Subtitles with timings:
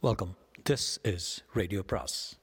[0.00, 0.36] Welcome
[0.70, 2.38] this is radio பிராஸ்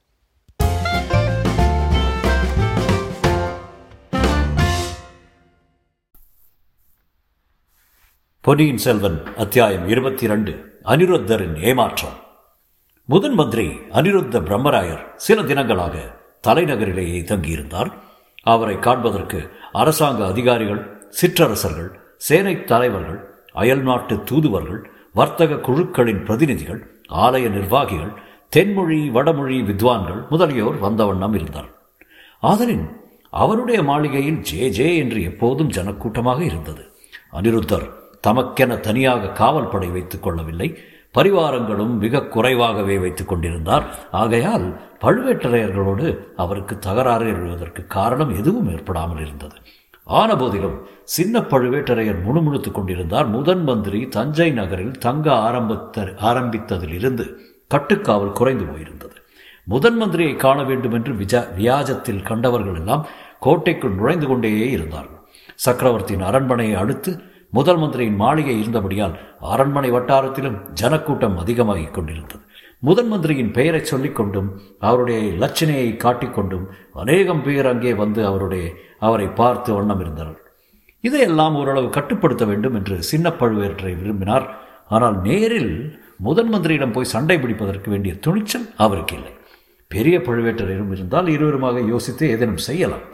[8.40, 12.16] பொன்னியின் செல்வன் அத்தியாயம் இருபத்தி இரண்டு அனிருத்தரின் ஏமாற்றம்.
[13.04, 16.18] முதன் மந்திரி அனிருத்த பிரம்மராயர் சில தினங்களாக
[16.48, 17.92] தலைநகரிலேயே தங்கியிருந்தார்.
[18.42, 28.12] அவரை காண்பதற்கு அரசாங்க அதிகாரிகள் சிற்றரசர்கள் சேனை தலைவர்கள் அயல்நாட்டு தூதுவர்கள் வர்த்தக குழுக்களின் பிரதிநிதிகள் ஆலய நிர்வாகிகள்
[28.56, 31.68] தென்மொழி வடமொழி வித்வான்கள் முதலியோர் வந்தவண்ணம் இருந்தார்.
[32.40, 36.94] ஆதலின் அவருடைய மாளிகையில் ஜே ஜே என்று எப்போதும் ஜனக்கூட்டமாக இருந்தது.
[37.32, 37.90] அனிருத்தர்
[38.26, 40.78] தமக்கென தனியாக காவல் படை வைத்துக் கொள்ளவில்லை.
[41.14, 44.08] பரிவாரங்களும் மிக குறைவாகவே வைத்துக் கொண்டிருந்தார்.
[44.10, 49.54] ஆகையால் பழுவேட்டரையர்களோடு அவருக்கு தகராறு எழுவதற்கு காரணம் எதுவும் ஏற்படாமல் இருந்தது.
[50.06, 53.26] ஆனபோதிலும் சின்ன பழுவேட்டரையர் முணுமுணுத்துக் கொண்டிருந்தார்.
[53.26, 57.34] முதன் மந்திரி தஞ்சை நகரில் தங்க ஆரம்பித்த ஆரம்பித்ததிலிருந்து
[57.74, 59.16] கட்டுக்காவல் குறைந்து போயிருந்தது.
[59.64, 63.06] முதன் மந்திரியை காண வேண்டும் என்று விஜா வியாஜத்தில் கண்டவர்கள் எல்லாம்
[63.40, 65.18] கோட்டைக்குள் நுழைந்து கொண்டே இருந்தார்கள்.
[65.54, 72.42] சக்கரவர்த்தியின் அரண்மனையை அடுத்து முதல் மந்திரியின் மாளிகை இருந்தபடியால் அரண்மனை வட்டாரத்திலும் ஜனக்கூட்டம் அதிகமாகிக் கொண்டிருந்தது.
[72.82, 76.66] முதன் மந்திரியின் பெயரை சொல்லிக்கொண்டும் அவருடைய லட்சணையை காட்டிக்கொண்டும்
[77.02, 78.64] அநேகம் பேர் அங்கே வந்து அவருடைய
[78.98, 80.40] அவரை பார்த்து வண்ணம் இருந்தனர்.
[81.00, 84.46] இதையெல்லாம் ஓரளவு கட்டுப்படுத்த வேண்டும் என்று சின்ன பழுவேற்றை விரும்பினார்.
[84.88, 85.72] ஆனால் நேரில்
[86.26, 89.32] முதன் மந்திரியிடம் போய் சண்டை பிடிப்பதற்கு வேண்டிய துணிச்சல் அவருக்கு இல்லை.
[89.90, 93.04] பெரிய பழுவேட்டரையரும் இருந்தால் இருவருமாக யோசித்து ஏதேனும் செய்யலாம்.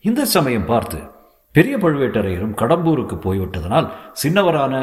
[0.00, 0.98] இந்த சமயம் பார்த்து
[1.54, 3.88] பெரிய பழுவேட்டரையரும் கடம்பூருக்கு போய்விட்டதனால்
[4.22, 4.74] சின்னவரான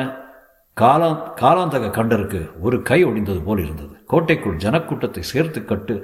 [0.81, 1.09] காலா
[1.41, 3.93] காலாந்தக கண்டருக்கு ஒரு கை ஒடிந்தது போல் இருந்தது.
[4.11, 5.95] கோட்டைக்குள் ஜனக்கூட்டத்தை சேர்த்து கட்டு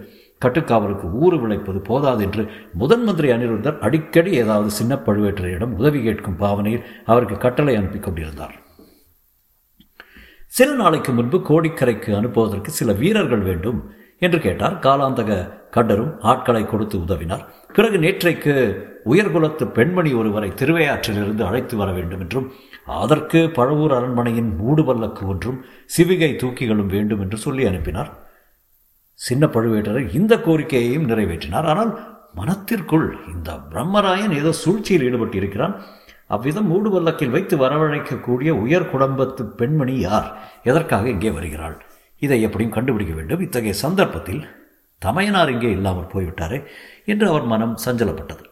[0.41, 6.87] கட்டுக்காவலுக்கு ஊறு விளைப்பது போதாது என்று முதன் மந்திரி அனிருத்தர் அடிக்கடி ஏதாவது சின்ன பழுவேற்றையிடம் உதவி கேட்கும் பாவனையில்
[7.05, 8.55] அவருக்கு கட்டளை அனுப்பி கொண்டிருந்தார்.
[10.51, 13.79] சில நாளைக்கு முன்பு கோடிக்கரைக்கு அனுப்புவதற்கு சில வீரர்கள் வேண்டும்
[14.25, 14.75] என்று கேட்டார்.
[14.79, 15.39] காலாந்தக
[15.77, 17.45] கண்டரும் ஆட்களை கொடுத்து உதவினார்.
[17.73, 18.53] பிறகு நேற்றைக்கு
[19.05, 22.47] உயர்குலத்து பெண்மணி ஒருவரை திருவையாற்றிலிருந்து அழைத்து வர வேண்டும் என்றும்
[23.01, 25.59] அதற்கு பழவூர் அரண்மனையின் மூடுபல்லக்கு ஒன்றும்
[25.95, 28.11] சிவிகை தூக்கிகளும் வேண்டும் என்று சொல்லி அனுப்பினார்.
[29.19, 31.67] சின்ன பழுவேட்டரர் இந்த கோரிக்கையையும் நிறைவேற்றினார்.
[31.71, 31.91] ஆனால்
[32.39, 35.75] மனத்திற்குள் இந்த பிரம்மராயன் ஏதோ சூழ்ச்சியில் ஈடுபட்டு இருக்கிறான்
[36.35, 40.27] அவ்விதம் மூடுபல்லக்கில் வைத்து வரவழைக்கக்கூடிய உயர் குடும்பத்து பெண்மணி யார்?
[40.63, 41.77] எதற்காக இங்கே வருகிறாள்?
[42.21, 43.43] இதை எப்படியும் கண்டுபிடிக்க வேண்டும்.
[43.47, 44.41] இத்தகைய சந்தர்ப்பத்தில்
[45.01, 46.59] தமையனார் இங்கே இல்லாமல் போய்விட்டாரே
[47.13, 48.43] என்று அவர் மனம் சஞ்சலப்பட்டது.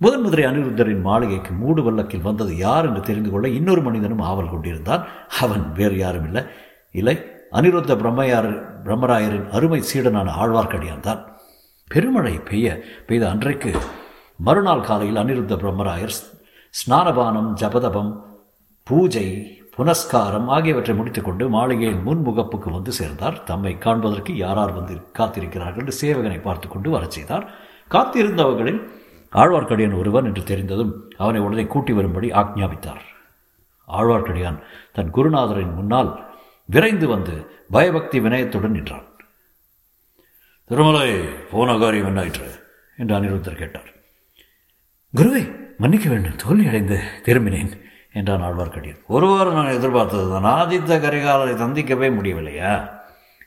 [0.00, 5.02] முதன் முதலை அனிருத்தரின் மாளிகைக்கு மூடு வல்லக்கில் வந்தது யார் என்று தெரிந்து கொள்ள இன்னொரு மனிதனும் ஆவல் கொண்டிருந்தான்.
[5.40, 6.42] அவன் வேறு யாரும் இல்லை.
[6.90, 7.16] இல்லை
[7.52, 8.50] அனிருத்த பிரம்மையார்
[8.84, 11.22] பிரம்மராயரின் அருமை சீடனான ஆழ்வார்க்கடியான் தான்
[11.90, 12.66] பெருமழை பெய்ய
[13.06, 13.70] பெய்த அன்றைக்கு
[14.46, 16.14] மறுநாள் காலையில் அனிருத்த பிரம்மராயர்
[16.74, 18.10] ஸ்நானபானம் ஜபதபம்
[18.86, 19.26] பூஜை
[19.76, 23.42] புனஸ்காரம் ஆகியவற்றை முடித்துக்கொண்டு மாளிகையின் முன்முகப்புக்கு வந்து சேர்ந்தார்.
[23.42, 27.44] தம்மை காண்பதற்கு யாரார் வந்து காத்திருக்கிறார்கள் என்று சேவகனை பார்த்து கொண்டு வரச் செய்தார்.
[27.90, 28.80] காத்திருந்தவர்களில்
[29.32, 33.04] ஆழ்வார்க்கடியான் ஒருவன் என்று தெரிந்ததும் அவனை உடனே கூட்டி வரும்படி ஆக்ஞாபித்தார்.
[33.88, 34.62] ஆழ்வார்க்கடியான்
[34.92, 36.26] தன் குருநாதரின் முன்னால்
[36.64, 39.06] விரைந்து வந்து பயபக்தி வினயத்துடன் நின்றான்.
[40.64, 41.18] திருமலை
[41.50, 42.60] போன காரியம் என்னாயிற்று?
[42.96, 43.92] என்று அனிருத்தர் கேட்டார்.
[45.16, 47.80] குருவே மன்னிக்க வேண்டும் தோல்வி அடைந்து திரும்பினேன்
[48.12, 49.06] என்றான் ஆழ்வார்க்கடியான்.
[49.06, 52.97] ஒருவாறு நான் எதிர்பார்த்தது தான் ஆதித்த கரிகாலரை சந்திக்கவே முடியவில்லையா?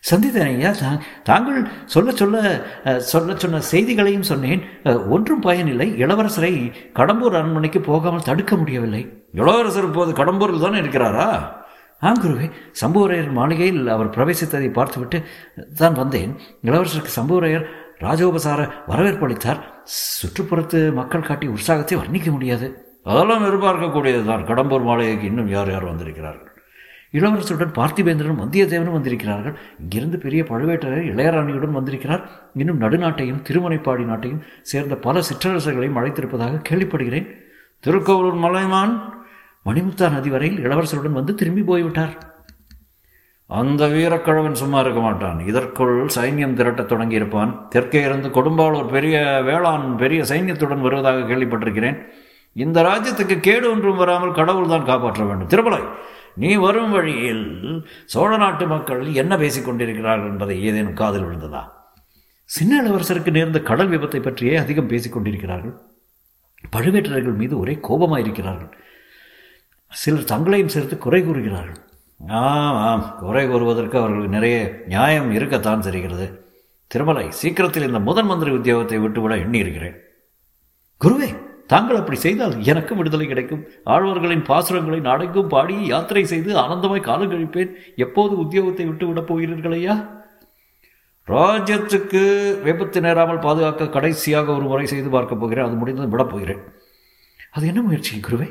[0.09, 0.72] சந்தித்தேன் ஐயா
[1.29, 1.59] தாங்கள்
[1.94, 2.38] சொல்ல சொல்ல
[3.12, 4.62] சொல்ல சொன்ன செய்திகளையும் சொன்னேன்.
[5.16, 5.88] ஒன்றும் பயனில்லை.
[6.03, 6.53] இளவரசரை
[7.00, 9.03] கடம்பூர் அரண்மனைக்கு போகாமல் தடுக்க முடியவில்லை.
[9.41, 11.28] இளவரசர் இப்போது கடம்பூரில் தானே இருக்கிறாரா?
[12.07, 12.47] ஆம் குருவே.
[12.81, 15.17] சம்புவரையர் மாளிகையில் அவர் பிரவேசித்ததை பார்த்துவிட்டு
[15.81, 16.31] தான் வந்தேன்.
[16.68, 17.66] இளவரசருக்கு சம்புவரையர்
[18.06, 19.59] ராஜோபசார வரவேற்பு அளித்தார்
[20.19, 22.69] சுற்றுப்புறத்து மக்கள் காட்டி உற்சாகத்தை வர்ணிக்க முடியாது.
[23.12, 26.50] அதெல்லாம் எதிர்பார்க்கக்கூடியது தான் கடம்பூர் மாளிகைக்கு இன்னும் யார் யார் வந்திருக்கிறார்கள்?
[27.14, 29.58] இளவரசருடன் பார்த்திபேந்திரனும் வந்தியத்தேவனும் வந்திருக்கிறார்கள்.
[29.80, 32.30] இங்கிருந்து பெரிய பழுவேட்டரையர் இளையராணியுடன் வந்திருக்கிறார்.
[32.54, 37.28] இன்னும் நடுநாட்டையும் திருமனைப்பாடி நாட்டையும் சேர்ந்த பல சிற்றரசர்களையும் அழைத்திருப்பதாக கேள்விப்படுகிறேன்.
[37.80, 39.24] திருக்கோவலூர் மலைமான்
[39.66, 42.14] மணிமுத்தா நதி வரையில் இளவரசருடன் வந்து திரும்பி போய்விட்டார்.
[43.48, 45.40] அந்த வீரக்கழவன் சும்மா இருக்க மாட்டான்.
[45.48, 47.68] இதற்குள் சைன்யம் திரட்டத் தொடங்கியிருப்பான்.
[47.68, 51.98] தெற்கே இருந்து கொடும்பாளூர் பெரிய வேளாண் பெரிய சைன்யத்துடன் வருவதாக கேள்விப்பட்டிருக்கிறேன்.
[52.54, 55.48] இந்த ராஜ்யத்துக்கு கேடு ஒன்றும் வராமல் கடவுள் தான் காப்பாற்ற வேண்டும்.
[55.48, 55.80] திருமலை
[56.36, 61.68] நீ வரும் வழியில் சோழ நாட்டு மக்கள் என்ன பேசிக் கொண்டிருக்கிறார்கள் என்பதை ஏதேனும் காதில் விழுந்ததா?
[62.44, 65.81] சின்ன இளவரசருக்கு நேர்ந்த கடல் விபத்தை பற்றியே அதிகம் பேசிக் கொண்டிருக்கிறார்கள்.
[66.72, 68.72] பழுவேட்டரர்கள் மீது ஒரே கோபமாயிருக்கிறார்கள்.
[69.89, 71.80] சிலர் தங்களையும் சேர்த்து குறை கூறுகிறார்கள்.
[72.28, 76.56] ஆம் ஆம் குறை கூறுவதற்கு அவர்களுக்கு நிறைய நியாயம் இருக்கத்தான் தெரிகிறது
[76.88, 79.98] திருமலை சீக்கிரத்தில் இந்த முதன் மந்திரி உத்தியோகத்தை விட்டுவிட எண்ணியிருக்கிறேன்.
[81.01, 81.41] குருவே
[81.71, 83.63] தாங்கள் அப்படி செய்தால் எனக்கும் விடுதலை கிடைக்கும்.
[83.85, 87.69] ஆழ்வார்களின் பாசுரங்களை நாடெங்கும் பாடி யாத்திரை செய்து ஆனந்தமாய் காலம் கழிப்பேன்.
[87.95, 89.95] எப்போது உத்தியோகத்தை விட்டு விடப் போகிறீர்களையா
[91.27, 92.23] ராஜ்யத்துக்கு
[92.62, 95.65] விபத்து நேராமல் பாதுகாக்க கடைசியாக ஒரு முறை செய்து பார்க்கப் போகிறேன்.
[95.65, 96.62] அது முடிந்தது விடப் போகிறேன்.
[97.51, 98.50] அது என்ன முயற்சி குருவே?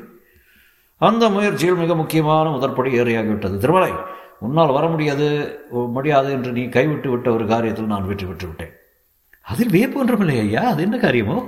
[0.97, 3.59] அந்த முயற்சியில் மிக முக்கியமான முதற்படி ஏறையாகிவிட்டது.
[3.59, 3.93] திருமலை
[4.41, 5.27] உன்னால் வர முடியாது
[5.71, 8.75] முடியாது என்று நீ கைவிட்டு விட்ட ஒரு காரியத்தில் நான் வெற்றி பெற்று விட்டேன்
[9.43, 10.63] அதில் வியப்பு ஒன்றுமில்லை ஐயா.
[10.63, 11.39] அது என்ன காரியமோ?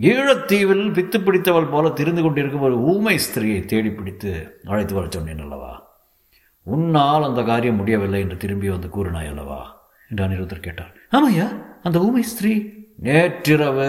[0.00, 5.96] ஈழத்தீவில் பித்து பிடித்தவள் போல திரிந்து கொண்டிருக்கும் ஒரு ஊமை ஸ்திரியை தேடி பிடித்து அழைத்து வர சொன்னேன் அல்லவா?
[6.62, 9.90] உன்னால் அந்த காரியம் முடியவில்லை என்று திரும்பி வந்து கூறினாய் அல்லவா?
[10.08, 10.92] என்று அனிருத்தர் கேட்டார்.
[11.12, 12.64] ஆமாய்யா அந்த ஊமை ஸ்திரீ?
[12.96, 13.88] நேற்றிரவு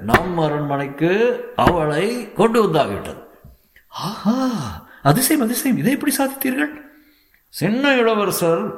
[0.00, 3.22] நம் அரண்மனைக்கு அவளை கொண்டு வந்தாகிவிட்டது.
[3.88, 4.88] ஆஹா!
[5.02, 5.76] அதிசயம் அதிசயம்.
[5.76, 6.70] இதை எப்படி சாதித்தீர்கள்?
[7.48, 8.74] சின்ன இளவரசர்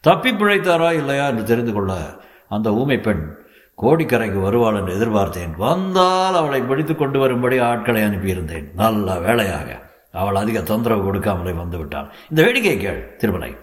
[0.00, 2.16] தப்பி பிழைத்தாரா இல்லையா என்று தெரிந்து கொள்ள
[2.48, 3.37] அந்த ஊமை பெண்
[3.82, 5.56] கோடிக்கரைக்கு வருவாள் என்று எதிர்பார்த்தேன்.
[5.56, 8.74] வந்தால் அவளை பிடித்து கொண்டு வரும்படி ஆட்களை அனுப்பியிருந்தேன்.
[8.74, 12.10] நல்ல வேலையாக அவள் அதிக தொந்தரவு கொடுக்காமலே வந்துவிட்டாள்.
[12.30, 13.56] இந்த வேடிக்கை கேள் திருமலை.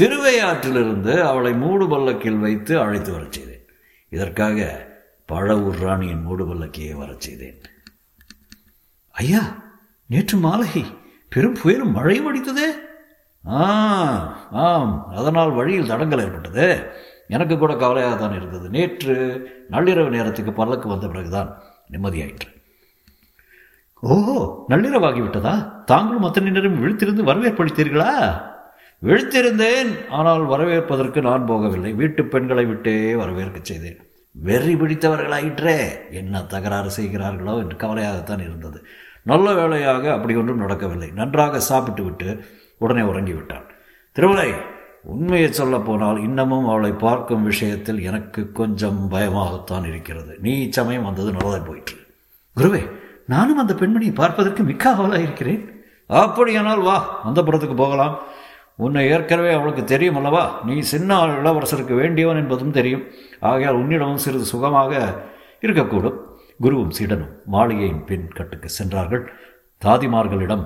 [0.00, 3.66] திருவையாற்றிலிருந்து அவளை மூடு பல்லக்கில் வைத்து அழைத்து வரச் செய்தேன்.
[4.08, 4.86] இதற்காக
[5.32, 7.62] பழவூர் ராணியின் மூடு பல்லக்கியை வரச் செய்தேன்.
[9.10, 9.40] ஐயா
[10.06, 10.84] நேற்று மாலை
[11.28, 12.84] பெரும் புயலும் மழையும் அடித்ததே?
[13.48, 13.64] ஆ
[14.50, 15.06] ஆம்.
[15.16, 16.86] அதனால் வழியில் தடங்கள் ஏற்பட்டது.
[17.34, 18.66] எனக்கு கூட கவலையாக தான் இருந்தது.
[18.76, 19.14] நேற்று
[19.74, 21.50] நள்ளிரவு நேரத்துக்கு பல்லக்கு வந்த பிறகுதான்
[21.94, 22.50] நிம்மதியாயிற்று.
[24.02, 24.36] ஓஹோ
[24.70, 25.54] நள்ளிரவாகி விட்டதா
[25.90, 28.12] தாங்களும் அத்தனை நேரம் விழித்திருந்து வரவேற்பளித்தீர்களா
[29.02, 31.90] விழித்திருந்தேன் ஆனால் வரவேற்பதற்கு நான் போகவில்லை.
[32.00, 33.98] வீட்டு பெண்களை விட்டே வரவேற்க செய்தேன்.
[34.34, 35.76] வெறி பிடித்தவர்களாயிற்றே
[36.20, 38.78] என்ன தகராறு செய்கிறார்களோ என்று கவலையாகத்தான் இருந்தது.
[39.30, 41.10] நல்ல வேளையாக அப்படி ஒன்றும் நடக்கவில்லை.
[41.20, 42.28] நன்றாக சாப்பிட்டு விட்டு
[42.84, 43.66] உடனே உறங்கிவிட்டான்.
[44.16, 44.48] திருமலை
[45.12, 50.32] உண்மையை சொல்ல போனால் இன்னமும் அவளை பார்க்கும் விஷயத்தில் எனக்கு கொஞ்சம் பயமாகத்தான் இருக்கிறது.
[50.40, 51.96] நீ இச்சமயம் வந்தது நல்லதாக போயிற்று.
[52.56, 52.82] குருவே
[53.26, 55.62] நானும் அந்த பெண்மணியை பார்ப்பதற்கு மிக்க அவளாக இருக்கிறேன்.
[56.06, 58.16] அப்படியானால் வா அந்த புறத்துக்கு போகலாம்.
[58.76, 60.60] உன்னை ஏற்கனவே அவளுக்கு தெரியும் அல்லவா?
[60.66, 63.04] நீ சின்ன இளவரசருக்கு வேண்டியவன் என்பதும் தெரியும்.
[63.40, 65.22] ஆகையால் உன்னிடமும் சிறிது சுகமாக
[65.60, 66.18] இருக்கக்கூடும்.
[66.62, 69.24] குருவும் சீடனும் மாளிகையின் பின் கட்டுக்கு சென்றார்கள்.
[69.84, 70.64] தாதிமார்களிடம்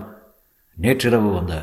[0.77, 1.55] நேற்றிரவு வந்த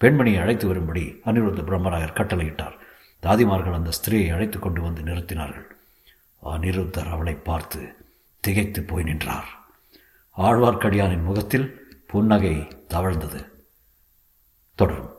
[0.00, 2.78] பெண்மணியை அழைத்து வரும்படி அனிருத்த பிரம்மராயர் கட்டளையிட்டார்.
[3.22, 5.66] தாதிமார்கள் அந்த ஸ்திரீயை அழைத்து கொண்டு வந்து நிறுத்தினார்கள்.
[6.44, 7.94] அனிருத்தர் அவளை பார்த்து
[8.40, 9.48] திகைத்து போய் நின்றார்.
[10.36, 13.48] ஆழ்வார்க்கடியானின் முகத்தில் புன்னகை தவழ்ந்தது.
[14.74, 15.17] தொடரும்.